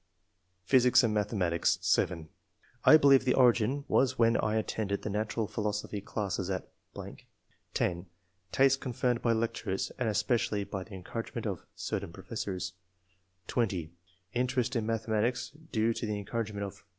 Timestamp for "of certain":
11.45-12.11